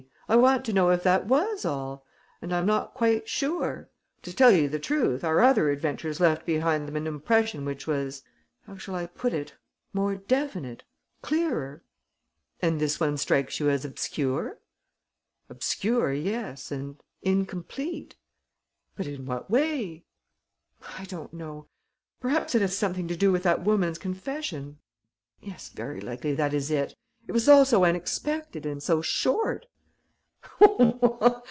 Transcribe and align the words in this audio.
I 0.29 0.37
want 0.37 0.63
to 0.63 0.71
know 0.73 0.89
if 0.91 1.03
that 1.03 1.25
was 1.27 1.65
all; 1.65 2.05
and 2.41 2.53
I'm 2.55 2.65
not 2.65 2.93
quite 2.93 3.27
sure. 3.27 3.89
To 4.21 4.31
tell 4.33 4.49
you 4.49 4.69
the 4.69 4.79
truth, 4.79 5.25
our 5.25 5.41
other 5.41 5.69
adventures 5.69 6.21
left 6.21 6.45
behind 6.45 6.87
them 6.87 6.95
an 6.95 7.05
impression 7.05 7.65
which 7.65 7.85
was 7.85 8.23
how 8.65 8.77
shall 8.77 8.95
I 8.95 9.07
put 9.07 9.33
it? 9.33 9.55
more 9.91 10.15
definite, 10.15 10.83
clearer." 11.21 11.83
"And 12.61 12.79
this 12.79 12.97
one 12.97 13.17
strikes 13.17 13.59
you 13.59 13.69
as 13.69 13.83
obscure?" 13.83 14.59
"Obscure, 15.49 16.13
yes, 16.13 16.71
and 16.71 16.95
incomplete." 17.21 18.15
"But 18.95 19.07
in 19.07 19.25
what 19.25 19.51
way?" 19.51 20.05
"I 20.97 21.03
don't 21.09 21.33
know. 21.33 21.67
Perhaps 22.21 22.55
it 22.55 22.61
has 22.61 22.77
something 22.77 23.09
to 23.09 23.17
do 23.17 23.33
with 23.33 23.43
that 23.43 23.65
woman's 23.65 23.97
confession. 23.97 24.77
Yes, 25.41 25.67
very 25.67 25.99
likely 25.99 26.33
that 26.35 26.53
is 26.53 26.71
it. 26.71 26.95
It 27.27 27.33
was 27.33 27.49
all 27.49 27.65
so 27.65 27.83
unexpected 27.83 28.65
and 28.65 28.81
so 28.81 29.01
short." 29.01 29.65